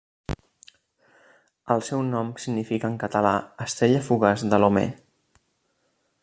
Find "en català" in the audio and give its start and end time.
2.93-3.35